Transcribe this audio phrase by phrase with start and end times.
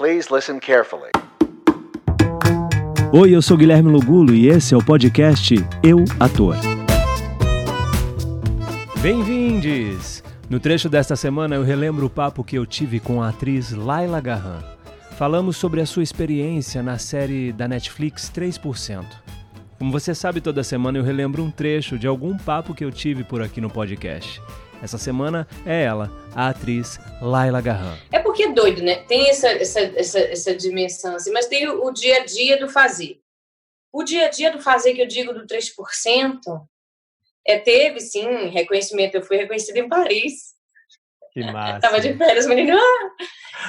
[0.00, 1.10] Please listen carefully.
[3.12, 6.56] Oi, eu sou Guilherme Lugulo e esse é o podcast Eu Ator.
[9.02, 10.24] Bem-vindes!
[10.48, 14.22] No trecho desta semana eu relembro o papo que eu tive com a atriz Laila
[14.22, 14.62] Garran.
[15.18, 19.04] Falamos sobre a sua experiência na série da Netflix 3%.
[19.78, 23.22] Como você sabe, toda semana eu relembro um trecho de algum papo que eu tive
[23.22, 24.40] por aqui no podcast.
[24.82, 27.98] Essa semana é ela, a atriz Laila Garran.
[28.10, 28.96] É porque é doido, né?
[29.04, 32.68] Tem essa, essa, essa, essa dimensão, assim, mas tem o, o dia a dia do
[32.68, 33.20] fazer.
[33.92, 36.40] O dia a dia do fazer que eu digo do 3%,
[37.46, 39.16] é, teve sim reconhecimento.
[39.16, 40.54] Eu fui reconhecida em Paris.
[41.32, 41.80] Que massa.
[41.80, 42.78] Tava de férias, menino.
[42.78, 43.10] Ah!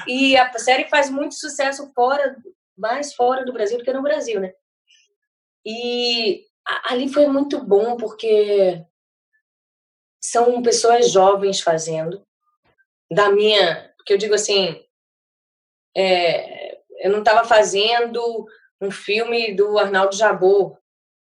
[0.07, 2.37] E a série faz muito sucesso fora,
[2.77, 4.53] mais fora do Brasil do que no Brasil, né?
[5.65, 6.45] E
[6.85, 8.83] ali foi muito bom porque
[10.21, 12.25] são pessoas jovens fazendo.
[13.11, 14.81] Da minha, porque eu digo assim,
[15.97, 18.45] é, eu não estava fazendo
[18.79, 20.77] um filme do Arnaldo Jabor,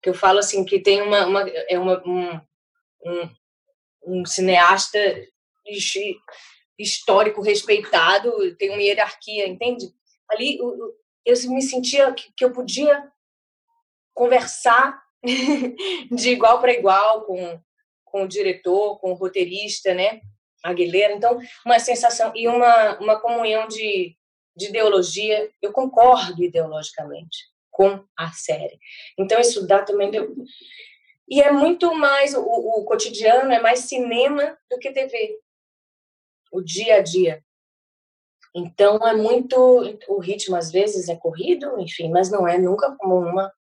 [0.03, 2.41] que eu falo assim que tem uma, uma é uma, um,
[3.05, 3.31] um,
[4.07, 4.99] um cineasta
[6.79, 9.87] histórico respeitado, tem uma hierarquia, entende?
[10.31, 13.11] Ali eu, eu me sentia que, que eu podia
[14.13, 17.61] conversar de igual para igual com,
[18.15, 20.21] com o diretor, com o roteirista, né?
[20.63, 21.15] Aguilera.
[21.15, 24.17] Então, uma sensação e uma, uma comunhão de,
[24.57, 25.51] de ideologia.
[25.61, 27.39] Eu concordo ideologicamente
[27.73, 28.79] com a série.
[29.19, 30.13] Então, isso dá também.
[31.29, 32.37] E é muito mais.
[32.37, 35.37] O, o cotidiano é mais cinema do que TV.
[36.53, 37.43] O dia a dia.
[38.55, 39.59] Então, é muito.
[40.07, 43.53] O ritmo, às vezes, é corrido, enfim, mas não é nunca como uma,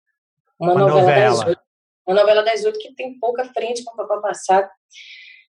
[0.59, 1.63] uma, uma novela, novela
[2.05, 4.69] uma novela das oito que tem pouca frente para o passado.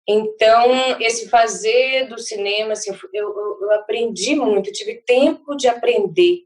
[0.08, 6.44] Então, esse fazer do cinema, assim, eu, eu, eu, aprendi muito, tive tempo de aprender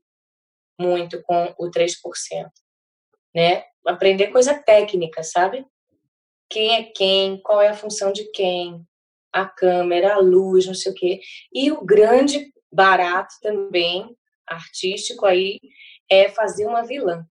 [0.78, 1.94] muito com o 3%,
[3.34, 3.64] né?
[3.86, 5.66] Aprender coisa técnica, sabe?
[6.48, 8.82] Quem é quem, qual é a função de quem,
[9.30, 11.20] a câmera, a luz, não sei o quê.
[11.52, 15.60] E o grande barato também, artístico aí,
[16.10, 17.25] é fazer uma vilã.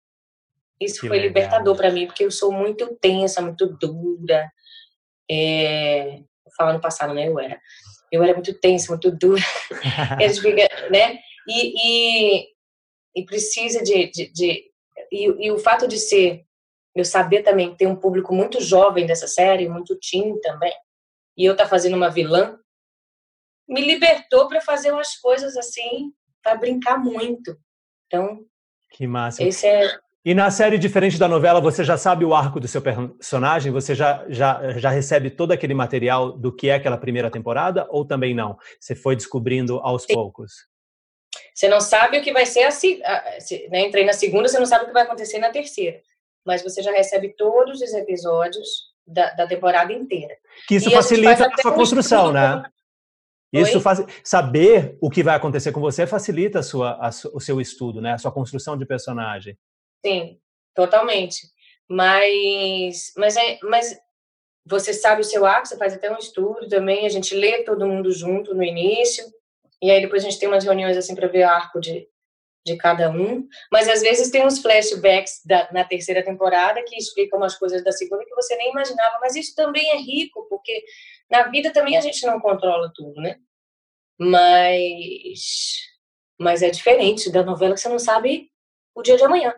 [0.80, 1.28] Isso que foi legal.
[1.28, 4.50] libertador para mim, porque eu sou muito tensa, muito dura.
[5.30, 6.22] É...
[6.60, 7.28] No passado, né?
[7.28, 7.60] Eu era.
[8.12, 9.42] Eu era muito tensa, muito dura.
[10.42, 11.20] fica, né?
[11.48, 12.48] E, e,
[13.16, 14.12] e precisa de.
[14.12, 14.72] de, de
[15.12, 16.44] e, e, o fato de ser.
[16.94, 20.74] Eu saber também ter um público muito jovem dessa série, muito teen também,
[21.38, 22.58] e eu tá fazendo uma vilã,
[23.68, 26.12] me libertou para fazer umas coisas assim,
[26.44, 27.58] para brincar muito.
[28.08, 28.44] Então.
[28.92, 29.44] Que massa.
[29.44, 32.84] Esse é e na série diferente da novela, você já sabe o arco do seu
[32.84, 33.72] personagem?
[33.72, 37.88] Você já, já, já recebe todo aquele material do que é aquela primeira temporada?
[37.90, 38.56] Ou também não?
[38.80, 40.14] Você foi descobrindo aos Sim.
[40.14, 40.52] poucos?
[41.52, 44.60] Você não sabe o que vai ser a, a se, né, entrei na segunda, você
[44.60, 46.00] não sabe o que vai acontecer na terceira.
[46.46, 48.70] Mas você já recebe todos os episódios
[49.08, 50.36] da, da temporada inteira.
[50.68, 52.62] Que isso e facilita a, a sua construção, né?
[53.52, 57.60] Isso faz saber o que vai acontecer com você facilita a sua, a, o seu
[57.60, 58.14] estudo, né?
[58.14, 59.58] A sua construção de personagem.
[60.06, 60.40] Sim,
[60.74, 61.48] totalmente.
[61.88, 64.00] Mas, mas, é, mas
[64.66, 67.88] você sabe o seu arco, você faz até um estudo também, a gente lê todo
[67.88, 69.26] mundo junto no início,
[69.82, 72.08] e aí depois a gente tem umas reuniões assim para ver o arco de,
[72.66, 73.48] de cada um.
[73.72, 77.92] Mas às vezes tem uns flashbacks da, na terceira temporada que explicam umas coisas da
[77.92, 80.84] segunda que você nem imaginava, mas isso também é rico, porque
[81.30, 83.38] na vida também a gente não controla tudo, né?
[84.20, 85.80] Mas,
[86.38, 88.52] mas é diferente da novela que você não sabe
[88.94, 89.54] o dia de amanhã.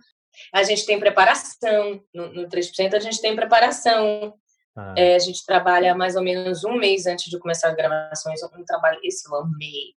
[0.53, 4.33] A gente tem preparação, no, no 3% a gente tem preparação.
[4.75, 4.93] Ah.
[4.97, 8.41] É, a gente trabalha mais ou menos um mês antes de começar as gravações.
[8.43, 9.93] Um trabalho, esse eu amei,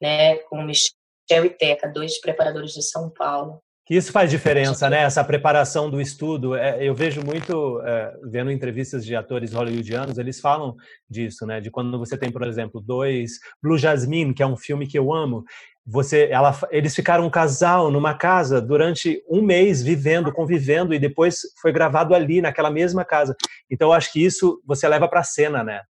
[0.00, 0.36] né?
[0.48, 3.62] Com Michel e Teca, dois preparadores de São Paulo.
[3.90, 5.02] Isso faz diferença, né?
[5.02, 6.54] Essa preparação do estudo.
[6.54, 10.76] É, eu vejo muito, é, vendo entrevistas de atores hollywoodianos, eles falam
[11.08, 11.60] disso, né?
[11.60, 15.12] De quando você tem, por exemplo, dois Blue Jasmine, que é um filme que eu
[15.12, 15.42] amo,
[15.86, 21.40] você, ela, eles ficaram um casal numa casa durante um mês vivendo, convivendo e depois
[21.60, 23.34] foi gravado ali naquela mesma casa.
[23.70, 25.82] Então eu acho que isso você leva para cena, né?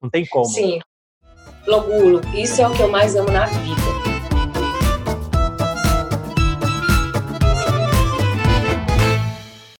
[0.00, 0.46] Não tem como.
[0.46, 0.78] Sim.
[1.66, 4.03] Logulo, isso é o que eu mais amo na vida.